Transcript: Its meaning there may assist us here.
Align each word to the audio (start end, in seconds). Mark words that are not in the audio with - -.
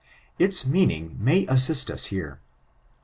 Its 0.39 0.65
meaning 0.65 1.09
there 1.09 1.17
may 1.23 1.45
assist 1.45 1.91
us 1.91 2.05
here. 2.05 2.39